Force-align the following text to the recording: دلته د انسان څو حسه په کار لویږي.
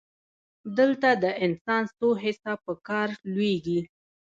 دلته 0.77 1.09
د 1.23 1.25
انسان 1.45 1.83
څو 1.97 2.07
حسه 2.23 2.53
په 2.63 2.73
کار 2.87 3.07
لویږي. 3.33 3.79